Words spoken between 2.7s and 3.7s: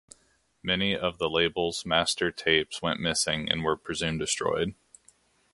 went missing and